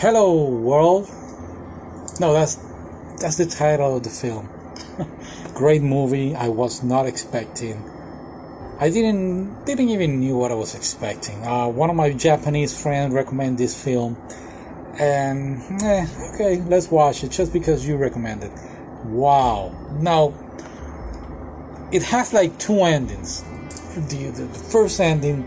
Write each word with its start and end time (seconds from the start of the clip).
Hello 0.00 0.48
World. 0.48 1.10
No, 2.20 2.32
that's 2.32 2.54
that's 3.20 3.36
the 3.36 3.44
title 3.44 3.98
of 3.98 4.02
the 4.02 4.08
film. 4.08 4.48
Great 5.54 5.82
movie. 5.82 6.34
I 6.34 6.48
was 6.48 6.82
not 6.82 7.04
expecting. 7.04 7.84
I 8.78 8.88
didn't 8.88 9.66
didn't 9.66 9.90
even 9.90 10.18
knew 10.18 10.38
what 10.38 10.52
I 10.52 10.54
was 10.54 10.74
expecting. 10.74 11.44
Uh, 11.46 11.68
one 11.68 11.90
of 11.90 11.96
my 11.96 12.14
Japanese 12.14 12.82
friends 12.82 13.12
recommended 13.12 13.58
this 13.58 13.76
film, 13.84 14.16
and 14.98 15.60
eh, 15.82 16.06
okay, 16.32 16.62
let's 16.62 16.90
watch 16.90 17.22
it 17.22 17.30
just 17.30 17.52
because 17.52 17.86
you 17.86 17.98
recommended. 17.98 18.52
Wow. 19.04 19.68
Now 20.00 20.32
it 21.92 22.04
has 22.04 22.32
like 22.32 22.58
two 22.58 22.80
endings. 22.84 23.44
The, 23.94 24.30
the, 24.30 24.44
the 24.46 24.58
first 24.70 24.98
ending, 24.98 25.46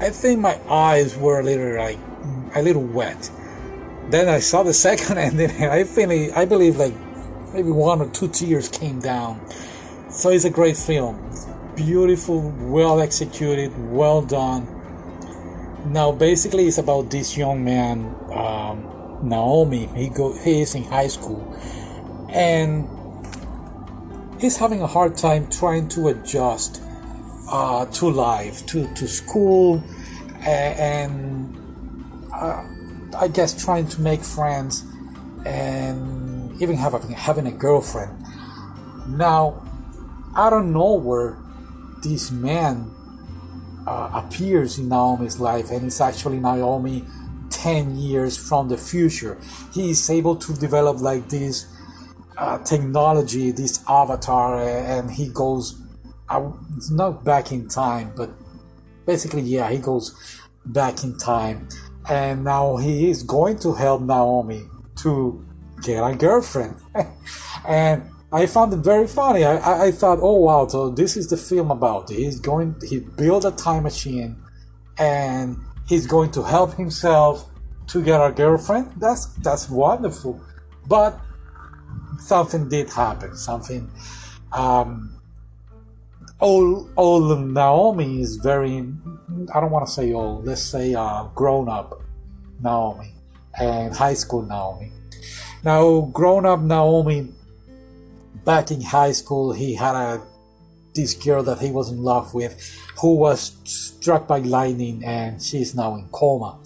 I 0.00 0.10
think 0.10 0.38
my 0.38 0.60
eyes 0.68 1.16
were 1.16 1.42
little 1.42 1.78
like 1.78 1.98
a 2.54 2.62
little 2.62 2.84
wet. 2.84 3.30
Then 4.10 4.28
I 4.28 4.40
saw 4.40 4.62
the 4.62 4.74
second 4.88 5.18
ending, 5.18 5.50
and 5.50 5.72
I 5.72 5.84
think 5.84 6.36
I 6.36 6.44
believe 6.44 6.76
like 6.76 6.94
maybe 7.52 7.70
one 7.70 8.00
or 8.00 8.08
two 8.10 8.28
tears 8.28 8.68
came 8.68 9.00
down. 9.00 9.40
So 10.10 10.30
it's 10.30 10.44
a 10.44 10.50
great 10.50 10.76
film 10.76 11.32
beautiful, 11.76 12.52
well 12.60 13.00
executed, 13.00 13.72
well 13.90 14.22
done. 14.22 14.66
Now, 15.86 16.12
basically, 16.12 16.66
it's 16.66 16.78
about 16.78 17.10
this 17.10 17.36
young 17.36 17.64
man, 17.64 18.14
um, 18.32 19.18
Naomi. 19.22 19.86
He 19.94 20.08
go 20.08 20.32
he 20.32 20.62
is 20.62 20.74
in 20.74 20.84
high 20.84 21.08
school, 21.08 21.42
and 22.30 22.88
he's 24.40 24.56
having 24.56 24.80
a 24.80 24.86
hard 24.86 25.16
time 25.16 25.48
trying 25.50 25.88
to 25.90 26.08
adjust 26.08 26.82
uh, 27.50 27.86
to 27.86 28.10
life, 28.10 28.64
to 28.66 28.92
to 28.94 29.08
school, 29.08 29.82
and 30.44 31.41
uh, 32.32 32.64
I 33.18 33.28
guess 33.28 33.62
trying 33.62 33.88
to 33.88 34.00
make 34.00 34.22
friends 34.22 34.84
and 35.44 36.60
even 36.62 36.76
have 36.76 36.94
a, 36.94 37.14
having 37.14 37.46
a 37.46 37.52
girlfriend. 37.52 38.16
Now, 39.08 39.62
out 40.36 40.52
of 40.52 40.64
nowhere, 40.64 41.38
this 42.02 42.30
man 42.30 42.90
uh, 43.86 44.10
appears 44.14 44.78
in 44.78 44.88
Naomi's 44.88 45.40
life, 45.40 45.70
and 45.70 45.86
it's 45.86 46.00
actually 46.00 46.38
Naomi 46.38 47.04
10 47.50 47.96
years 47.96 48.36
from 48.36 48.68
the 48.68 48.76
future. 48.76 49.38
He 49.72 49.90
is 49.90 50.08
able 50.08 50.36
to 50.36 50.52
develop 50.54 51.00
like 51.00 51.28
this 51.28 51.66
uh, 52.36 52.58
technology, 52.58 53.50
this 53.50 53.84
avatar, 53.88 54.60
and 54.60 55.10
he 55.10 55.28
goes 55.28 55.80
uh, 56.28 56.50
not 56.90 57.24
back 57.24 57.52
in 57.52 57.68
time, 57.68 58.12
but 58.16 58.30
basically, 59.06 59.42
yeah, 59.42 59.70
he 59.70 59.78
goes 59.78 60.40
back 60.64 61.04
in 61.04 61.16
time, 61.18 61.68
and 62.08 62.44
now 62.44 62.76
he 62.76 63.10
is 63.10 63.22
going 63.22 63.58
to 63.60 63.74
help 63.74 64.02
Naomi 64.02 64.64
to 64.96 65.44
get 65.82 66.02
a 66.02 66.14
girlfriend, 66.14 66.76
and 67.66 68.02
I 68.32 68.46
found 68.46 68.72
it 68.72 68.78
very 68.78 69.06
funny. 69.06 69.44
I, 69.44 69.86
I, 69.86 69.90
thought, 69.92 70.18
oh 70.22 70.36
wow, 70.36 70.66
so 70.66 70.88
this 70.88 71.16
is 71.18 71.28
the 71.28 71.36
film 71.36 71.70
about. 71.70 72.08
He's 72.08 72.40
going, 72.40 72.76
he 72.88 73.00
built 73.00 73.44
a 73.44 73.50
time 73.50 73.82
machine, 73.82 74.36
and 74.98 75.58
he's 75.86 76.06
going 76.06 76.30
to 76.32 76.42
help 76.42 76.74
himself 76.74 77.48
to 77.88 78.02
get 78.02 78.20
a 78.20 78.32
girlfriend. 78.32 78.92
That's 78.96 79.26
that's 79.36 79.68
wonderful, 79.68 80.40
but 80.86 81.20
something 82.18 82.68
did 82.68 82.90
happen. 82.90 83.36
Something. 83.36 83.90
Um, 84.52 85.20
old 86.40 86.90
old 86.96 87.38
Naomi 87.40 88.20
is 88.20 88.36
very. 88.36 88.78
I 89.54 89.60
don't 89.60 89.70
want 89.70 89.86
to 89.86 89.92
say 89.92 90.12
old. 90.12 90.44
Let's 90.46 90.62
say 90.62 90.94
uh, 90.94 91.24
grown 91.34 91.68
up 91.68 92.00
Naomi 92.60 93.14
and 93.58 93.94
high 93.94 94.14
school 94.14 94.42
Naomi. 94.42 94.92
Now, 95.64 96.00
grown 96.12 96.46
up 96.46 96.60
Naomi 96.60 97.28
back 98.44 98.70
in 98.70 98.80
high 98.80 99.12
school, 99.12 99.52
he 99.52 99.74
had 99.74 99.94
a 99.94 100.22
this 100.94 101.14
girl 101.14 101.42
that 101.44 101.58
he 101.58 101.70
was 101.70 101.90
in 101.90 102.02
love 102.02 102.34
with, 102.34 102.78
who 103.00 103.14
was 103.14 103.56
struck 103.64 104.26
by 104.26 104.40
lightning, 104.40 105.02
and 105.04 105.42
she's 105.42 105.74
now 105.74 105.94
in 105.94 106.06
coma. 106.12 106.58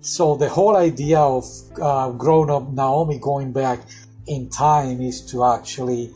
So 0.00 0.34
the 0.34 0.48
whole 0.48 0.76
idea 0.76 1.20
of 1.20 1.44
uh, 1.80 2.10
grown-up 2.10 2.70
Naomi 2.72 3.18
going 3.18 3.52
back 3.52 3.80
in 4.26 4.48
time 4.48 5.00
is 5.00 5.20
to 5.30 5.44
actually 5.44 6.12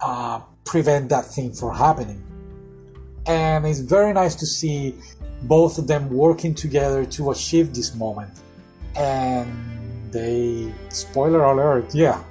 uh, 0.00 0.40
prevent 0.64 1.10
that 1.10 1.26
thing 1.26 1.52
from 1.52 1.76
happening. 1.76 2.22
And 3.26 3.66
it's 3.66 3.80
very 3.80 4.12
nice 4.12 4.34
to 4.36 4.46
see 4.46 4.94
both 5.42 5.78
of 5.78 5.86
them 5.86 6.10
working 6.10 6.54
together 6.54 7.04
to 7.04 7.30
achieve 7.30 7.74
this 7.74 7.94
moment. 7.94 8.32
And 8.94 10.10
they, 10.12 10.72
spoiler 10.88 11.44
alert, 11.44 11.94
yeah, 11.94 12.22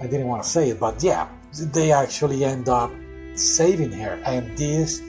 I 0.00 0.06
didn't 0.06 0.26
want 0.26 0.42
to 0.42 0.48
say 0.48 0.70
it, 0.70 0.80
but 0.80 1.02
yeah, 1.02 1.28
they 1.58 1.92
actually 1.92 2.44
end 2.44 2.68
up 2.68 2.90
saving 3.34 3.92
her. 3.92 4.20
And 4.24 4.56
this 4.58 5.00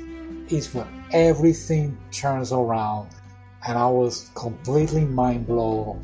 is 0.50 0.74
when 0.74 0.88
everything 1.12 1.98
turns 2.12 2.52
around, 2.52 3.10
and 3.68 3.78
I 3.78 3.88
was 3.88 4.30
completely 4.36 5.06
mind 5.06 5.48
blown. 5.48 6.02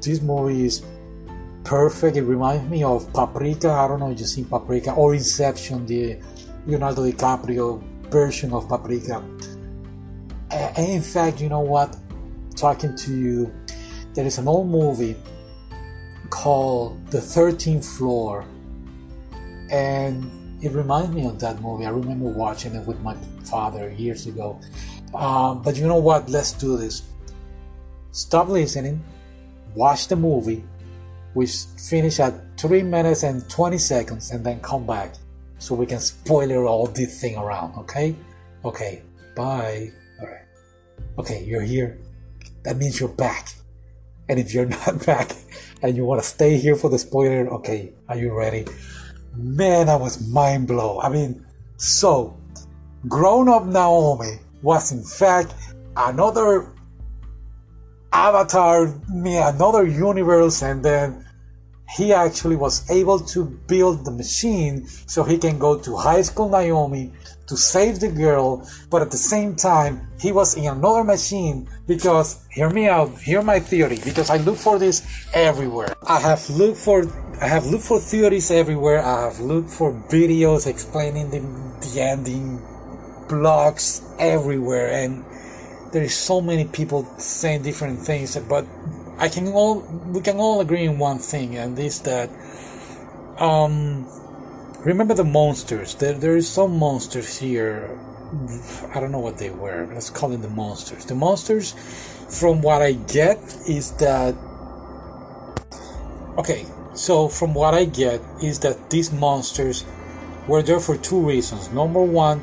This 0.00 0.20
movie 0.20 0.64
is 0.64 0.82
perfect. 1.64 2.16
It 2.16 2.22
reminds 2.22 2.68
me 2.70 2.82
of 2.82 3.12
Paprika. 3.12 3.70
I 3.70 3.86
don't 3.88 4.00
know 4.00 4.10
if 4.10 4.18
you've 4.18 4.28
seen 4.28 4.46
Paprika 4.46 4.92
or 4.92 5.14
Inception, 5.14 5.86
the 5.86 6.18
Leonardo 6.66 7.04
DiCaprio 7.04 7.82
version 8.10 8.52
of 8.52 8.68
Paprika. 8.68 9.22
In 10.76 11.02
fact, 11.02 11.40
you 11.40 11.48
know 11.48 11.60
what? 11.60 11.96
Talking 12.56 12.96
to 12.96 13.14
you, 13.14 13.52
there 14.14 14.26
is 14.26 14.38
an 14.38 14.48
old 14.48 14.68
movie 14.68 15.16
called 16.30 17.06
The 17.10 17.18
13th 17.18 17.84
Floor. 17.84 18.44
And 19.70 20.30
it 20.62 20.72
reminds 20.72 21.10
me 21.14 21.26
of 21.26 21.38
that 21.40 21.60
movie. 21.60 21.86
I 21.86 21.90
remember 21.90 22.26
watching 22.26 22.74
it 22.74 22.86
with 22.86 23.00
my 23.00 23.14
father 23.44 23.90
years 23.92 24.26
ago. 24.26 24.58
Um, 25.14 25.62
but 25.62 25.76
you 25.76 25.86
know 25.86 25.98
what? 25.98 26.28
Let's 26.28 26.52
do 26.52 26.76
this. 26.76 27.02
Stop 28.12 28.48
listening, 28.48 29.02
watch 29.74 30.08
the 30.08 30.16
movie. 30.16 30.64
We 31.34 31.46
finish 31.46 32.18
at 32.18 32.34
3 32.58 32.82
minutes 32.82 33.22
and 33.22 33.48
20 33.48 33.78
seconds 33.78 34.32
and 34.32 34.44
then 34.44 34.60
come 34.60 34.86
back 34.86 35.14
so 35.58 35.74
we 35.74 35.86
can 35.86 36.00
spoiler 36.00 36.66
all 36.66 36.86
this 36.86 37.20
thing 37.20 37.36
around, 37.36 37.78
okay? 37.78 38.16
Okay, 38.64 39.02
bye. 39.36 39.92
Okay, 41.18 41.44
you're 41.44 41.62
here. 41.62 41.98
That 42.64 42.76
means 42.76 43.00
you're 43.00 43.08
back. 43.08 43.54
And 44.28 44.38
if 44.38 44.54
you're 44.54 44.66
not 44.86 45.04
back 45.06 45.32
and 45.82 45.96
you 45.96 46.04
want 46.04 46.22
to 46.22 46.28
stay 46.28 46.58
here 46.58 46.76
for 46.76 46.90
the 46.90 46.98
spoiler, 46.98 47.48
okay, 47.54 47.92
are 48.08 48.16
you 48.16 48.32
ready? 48.36 48.66
Man, 49.34 49.88
I 49.88 49.96
was 49.96 50.26
mind 50.28 50.68
blown. 50.68 51.00
I 51.02 51.08
mean, 51.08 51.44
so 51.76 52.36
grown 53.06 53.48
up 53.48 53.64
Naomi 53.64 54.38
was 54.62 54.90
in 54.90 55.02
fact 55.04 55.54
another 55.96 56.72
avatar, 58.12 58.94
me 59.12 59.36
another 59.36 59.86
universe, 59.86 60.62
and 60.62 60.84
then 60.84 61.27
he 61.96 62.12
actually 62.12 62.56
was 62.56 62.88
able 62.90 63.18
to 63.18 63.44
build 63.44 64.04
the 64.04 64.10
machine 64.10 64.86
so 65.06 65.24
he 65.24 65.38
can 65.38 65.58
go 65.58 65.78
to 65.78 65.96
high 65.96 66.22
school 66.22 66.48
Naomi 66.48 67.12
to 67.46 67.56
save 67.56 67.98
the 67.98 68.08
girl, 68.08 68.68
but 68.90 69.00
at 69.00 69.10
the 69.10 69.16
same 69.16 69.56
time, 69.56 70.06
he 70.20 70.30
was 70.30 70.54
in 70.54 70.66
another 70.66 71.02
machine 71.02 71.66
because, 71.86 72.44
hear 72.50 72.68
me 72.68 72.88
out, 72.88 73.08
hear 73.18 73.40
my 73.40 73.58
theory, 73.58 73.98
because 74.04 74.28
I 74.28 74.36
look 74.36 74.58
for 74.58 74.78
this 74.78 75.02
everywhere. 75.32 75.96
I 76.06 76.20
have 76.20 76.48
looked 76.50 76.76
for, 76.76 77.06
I 77.40 77.48
have 77.48 77.64
looked 77.66 77.84
for 77.84 77.98
theories 77.98 78.50
everywhere. 78.50 79.02
I 79.02 79.24
have 79.24 79.40
looked 79.40 79.70
for 79.70 79.92
videos 80.10 80.66
explaining 80.66 81.30
the, 81.30 81.40
the 81.88 82.00
ending, 82.02 82.58
blogs 83.28 84.04
everywhere, 84.18 84.92
and 84.92 85.24
there 85.92 86.02
is 86.02 86.14
so 86.14 86.42
many 86.42 86.66
people 86.66 87.04
saying 87.16 87.62
different 87.62 88.00
things, 88.00 88.36
but 88.36 88.66
I 89.18 89.28
can 89.28 89.48
all 89.48 89.80
we 90.14 90.20
can 90.20 90.36
all 90.36 90.60
agree 90.60 90.84
in 90.84 90.98
one 90.98 91.18
thing, 91.18 91.56
and 91.56 91.76
this 91.76 91.98
that 92.00 92.30
um 93.38 94.06
remember 94.84 95.14
the 95.14 95.24
monsters. 95.24 95.94
There 95.96 96.14
there 96.14 96.36
is 96.36 96.48
some 96.48 96.78
monsters 96.78 97.38
here. 97.38 97.98
I 98.94 99.00
don't 99.00 99.10
know 99.10 99.18
what 99.18 99.38
they 99.38 99.50
were. 99.50 99.88
Let's 99.92 100.10
call 100.10 100.28
them 100.28 100.42
the 100.42 100.50
monsters. 100.50 101.04
The 101.06 101.14
monsters, 101.14 101.72
from 102.28 102.62
what 102.62 102.82
I 102.82 102.92
get, 102.92 103.38
is 103.66 103.92
that 103.96 104.34
okay. 106.38 106.66
So 106.94 107.28
from 107.28 107.54
what 107.54 107.74
I 107.74 107.84
get 107.84 108.20
is 108.42 108.60
that 108.60 108.90
these 108.90 109.12
monsters 109.12 109.84
were 110.46 110.62
there 110.62 110.80
for 110.80 110.96
two 110.96 111.20
reasons. 111.20 111.70
Number 111.72 112.02
one, 112.02 112.42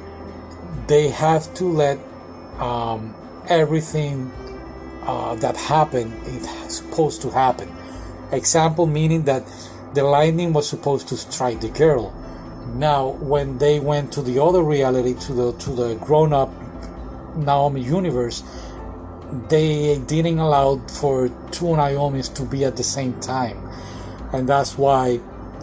they 0.88 1.10
have 1.10 1.54
to 1.56 1.66
let 1.66 2.00
um, 2.60 3.16
everything 3.48 4.32
uh, 5.06 5.36
that 5.36 5.56
happened 5.58 6.14
is 6.28 6.48
supposed 6.68 7.22
to 7.22 7.30
happen. 7.30 7.72
Example 8.32 8.88
meaning 8.88 9.24
that 9.24 9.44
the 9.94 10.04
lightning 10.04 10.52
was 10.54 10.68
supposed 10.68 11.08
to 11.10 11.18
strike 11.18 11.62
the 11.62 11.70
girl. 11.70 12.14
Now, 12.74 13.10
when 13.10 13.60
they 13.60 13.80
went 13.80 14.12
to 14.14 14.22
the 14.22 14.42
other 14.44 14.64
reality, 14.64 15.14
to 15.28 15.34
the 15.34 15.52
to 15.54 15.70
the 15.70 15.96
grown-up 15.96 16.52
Naomi 17.38 17.82
universe, 17.82 18.44
they 19.50 20.00
didn't 20.00 20.40
allow 20.40 20.78
for 20.88 21.30
two 21.52 21.66
Naomis 21.66 22.34
to 22.36 22.44
be 22.44 22.66
at 22.66 22.76
the 22.76 22.84
same 22.84 23.20
time, 23.22 23.58
and 24.34 24.50
that's 24.50 24.78
why 24.78 25.20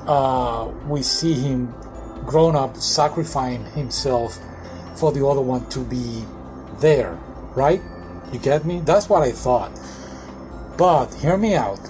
uh, 0.07 0.71
we 0.87 1.03
see 1.03 1.35
him 1.35 1.75
grown 2.25 2.55
up 2.55 2.77
sacrificing 2.77 3.65
himself 3.73 4.39
for 4.97 5.13
the 5.13 5.27
other 5.27 5.41
one 5.41 5.69
to 5.71 5.81
be 5.81 6.25
there, 6.81 7.19
right? 7.55 7.83
You 8.33 8.39
get 8.39 8.65
me? 8.65 8.81
That's 8.81 9.09
what 9.09 9.23
I 9.23 9.33
thought. 9.33 9.73
But 10.77 11.15
hear 11.15 11.37
me 11.37 11.55
out. 11.55 11.81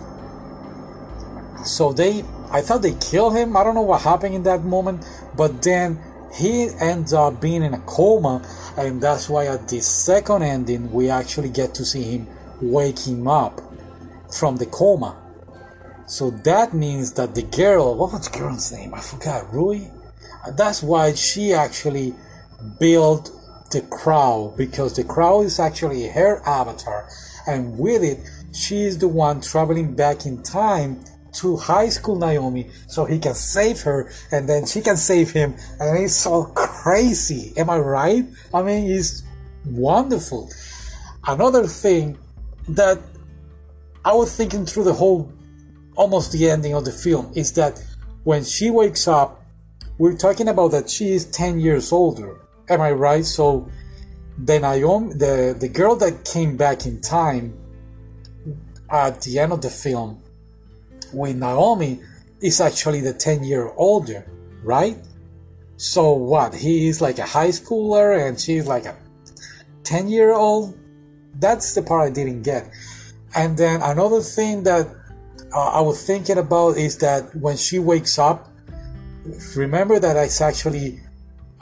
So 1.64 1.92
they, 1.92 2.24
I 2.50 2.60
thought 2.60 2.82
they 2.82 2.94
killed 2.94 3.36
him. 3.36 3.56
I 3.56 3.62
don't 3.62 3.74
know 3.74 3.82
what 3.82 4.02
happened 4.02 4.34
in 4.34 4.42
that 4.42 4.64
moment, 4.64 5.06
but 5.36 5.62
then 5.62 6.00
he 6.34 6.68
ends 6.80 7.12
up 7.12 7.40
being 7.40 7.62
in 7.62 7.74
a 7.74 7.80
coma, 7.80 8.42
and 8.76 9.00
that's 9.00 9.28
why 9.28 9.46
at 9.46 9.68
the 9.68 9.80
second 9.80 10.42
ending 10.42 10.90
we 10.90 11.10
actually 11.10 11.50
get 11.50 11.74
to 11.74 11.84
see 11.84 12.02
him 12.02 12.26
waking 12.60 13.28
up 13.28 13.60
from 14.32 14.56
the 14.56 14.66
coma. 14.66 15.16
So 16.06 16.30
that 16.30 16.74
means 16.74 17.12
that 17.14 17.34
the 17.34 17.42
girl, 17.42 17.94
what 17.96 18.12
was 18.12 18.28
the 18.28 18.38
girl's 18.38 18.72
name? 18.72 18.94
I 18.94 19.00
forgot. 19.00 19.52
Rui. 19.52 19.86
That's 20.56 20.82
why 20.82 21.14
she 21.14 21.52
actually 21.52 22.14
built 22.78 23.30
the 23.72 23.82
crow 23.82 24.54
because 24.56 24.94
the 24.94 25.04
crow 25.04 25.42
is 25.42 25.58
actually 25.58 26.08
her 26.08 26.42
avatar, 26.46 27.08
and 27.46 27.78
with 27.78 28.04
it, 28.04 28.20
she 28.52 28.82
is 28.84 28.98
the 28.98 29.08
one 29.08 29.40
traveling 29.40 29.94
back 29.94 30.26
in 30.26 30.42
time 30.42 31.02
to 31.32 31.56
high 31.56 31.88
school 31.88 32.16
Naomi 32.16 32.68
so 32.86 33.04
he 33.04 33.18
can 33.18 33.34
save 33.34 33.80
her 33.82 34.12
and 34.30 34.48
then 34.48 34.66
she 34.66 34.82
can 34.82 34.96
save 34.96 35.30
him 35.30 35.54
and 35.80 35.98
it's 35.98 36.14
so 36.14 36.44
crazy. 36.44 37.52
Am 37.56 37.70
I 37.70 37.78
right? 37.78 38.24
I 38.52 38.62
mean 38.62 38.90
it's 38.90 39.22
wonderful. 39.64 40.50
Another 41.26 41.66
thing 41.66 42.18
that 42.68 42.98
I 44.04 44.12
was 44.12 44.36
thinking 44.36 44.66
through 44.66 44.84
the 44.84 44.92
whole 44.92 45.32
almost 45.96 46.32
the 46.32 46.50
ending 46.50 46.74
of 46.74 46.84
the 46.84 46.92
film 46.92 47.32
is 47.34 47.52
that 47.52 47.82
when 48.24 48.44
she 48.44 48.70
wakes 48.70 49.08
up 49.08 49.42
we're 49.98 50.16
talking 50.16 50.48
about 50.48 50.72
that 50.72 50.90
she 50.90 51.12
is 51.12 51.26
10 51.26 51.60
years 51.60 51.92
older 51.92 52.40
am 52.72 52.80
I 52.80 52.92
right 52.92 53.24
so 53.24 53.68
the 54.38 54.58
Naomi 54.58 55.14
the, 55.14 55.56
the 55.58 55.68
girl 55.68 55.96
that 55.96 56.24
came 56.24 56.56
back 56.56 56.86
in 56.86 57.00
time 57.00 57.58
at 58.90 59.22
the 59.22 59.38
end 59.38 59.52
of 59.52 59.62
the 59.62 59.70
film 59.70 60.22
with 61.12 61.36
Naomi 61.36 62.00
is 62.40 62.60
actually 62.60 63.00
the 63.00 63.12
10 63.12 63.44
year 63.44 63.70
older, 63.76 64.26
right? 64.62 64.98
So 65.76 66.12
what? 66.12 66.54
He 66.54 66.88
is 66.88 67.00
like 67.00 67.18
a 67.18 67.26
high 67.26 67.48
schooler 67.48 68.28
and 68.28 68.38
she's 68.38 68.66
like 68.66 68.84
a 68.84 68.96
10 69.84 70.08
year 70.08 70.32
old? 70.32 70.78
That's 71.38 71.74
the 71.74 71.82
part 71.82 72.08
I 72.08 72.10
didn't 72.10 72.42
get. 72.42 72.70
And 73.34 73.56
then 73.56 73.80
another 73.80 74.20
thing 74.20 74.62
that 74.64 74.86
uh, 75.54 75.68
I 75.68 75.80
was 75.80 76.04
thinking 76.06 76.38
about 76.38 76.76
is 76.76 76.98
that 76.98 77.34
when 77.34 77.56
she 77.56 77.78
wakes 77.78 78.18
up, 78.18 78.48
remember 79.56 79.98
that 79.98 80.16
it's 80.16 80.40
actually 80.40 81.00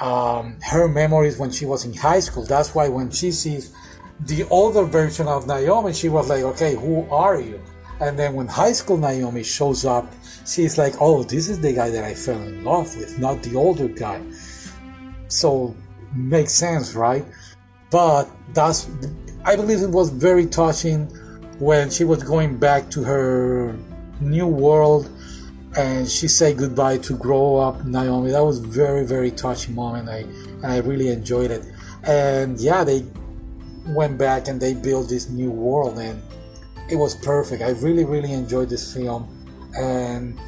um, 0.00 0.56
her 0.62 0.88
memories 0.88 1.38
when 1.38 1.50
she 1.50 1.66
was 1.66 1.84
in 1.84 1.94
high 1.94 2.20
school. 2.20 2.44
That's 2.44 2.74
why 2.74 2.88
when 2.88 3.10
she 3.10 3.30
sees 3.30 3.72
the 4.20 4.44
older 4.44 4.84
version 4.84 5.28
of 5.28 5.46
Naomi, 5.46 5.92
she 5.92 6.08
was 6.08 6.28
like, 6.28 6.42
okay, 6.42 6.74
who 6.74 7.08
are 7.10 7.40
you? 7.40 7.60
And 8.00 8.18
then 8.18 8.34
when 8.34 8.46
high 8.46 8.72
school 8.72 8.96
Naomi 8.96 9.42
shows 9.42 9.84
up, 9.84 10.10
she's 10.46 10.78
like, 10.78 10.94
oh, 11.00 11.22
this 11.22 11.48
is 11.48 11.60
the 11.60 11.72
guy 11.72 11.90
that 11.90 12.04
I 12.04 12.14
fell 12.14 12.40
in 12.40 12.64
love 12.64 12.96
with, 12.96 13.18
not 13.18 13.42
the 13.42 13.56
older 13.56 13.88
guy. 13.88 14.22
So, 15.28 15.76
makes 16.14 16.52
sense, 16.52 16.94
right? 16.94 17.24
But 17.90 18.30
that's, 18.54 18.88
I 19.44 19.54
believe 19.54 19.82
it 19.82 19.90
was 19.90 20.10
very 20.10 20.46
touching 20.46 21.06
when 21.58 21.90
she 21.90 22.04
was 22.04 22.22
going 22.22 22.56
back 22.56 22.90
to 22.92 23.02
her 23.02 23.76
new 24.20 24.46
world 24.46 25.10
and 25.76 26.08
she 26.08 26.28
said 26.28 26.58
goodbye 26.58 26.98
to 26.98 27.16
grow 27.16 27.56
up 27.56 27.84
Naomi. 27.84 28.30
That 28.30 28.44
was 28.44 28.58
very, 28.58 29.06
very 29.06 29.30
touching 29.30 29.74
moment. 29.74 30.08
I, 30.08 30.18
and 30.62 30.66
I 30.66 30.78
really 30.78 31.08
enjoyed 31.08 31.50
it. 31.50 31.64
And 32.04 32.58
yeah, 32.58 32.84
they 32.84 33.04
went 33.86 34.18
back 34.18 34.48
and 34.48 34.60
they 34.60 34.74
built 34.74 35.08
this 35.08 35.28
new 35.28 35.50
world 35.50 35.98
and 35.98 36.22
it 36.90 36.96
was 36.96 37.14
perfect. 37.14 37.62
I 37.62 37.70
really, 37.70 38.04
really 38.04 38.32
enjoyed 38.32 38.68
this 38.68 38.92
film, 38.92 39.28
and 39.76 40.38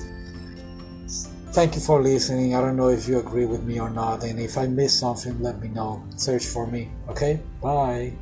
thank 1.52 1.74
you 1.76 1.80
for 1.80 2.02
listening. 2.02 2.54
I 2.54 2.60
don't 2.60 2.76
know 2.76 2.88
if 2.88 3.08
you 3.08 3.18
agree 3.18 3.46
with 3.46 3.62
me 3.62 3.78
or 3.78 3.90
not, 3.90 4.24
and 4.24 4.40
if 4.40 4.58
I 4.58 4.66
missed 4.66 4.98
something, 4.98 5.40
let 5.40 5.60
me 5.60 5.68
know. 5.68 6.02
Search 6.16 6.46
for 6.46 6.66
me. 6.66 6.90
Okay, 7.08 7.40
bye. 7.62 8.12